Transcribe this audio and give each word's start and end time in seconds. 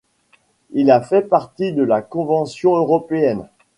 Il 0.71 0.89
a 0.89 0.99
fait 1.01 1.21
partie 1.21 1.73
de 1.73 1.83
la 1.83 2.01
Convention 2.01 2.75
européenne. 2.75 3.47